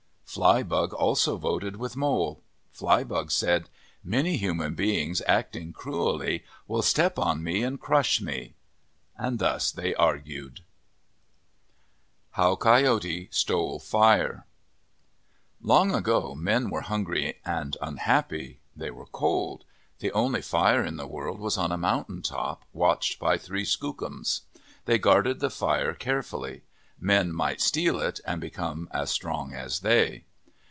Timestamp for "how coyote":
12.45-13.33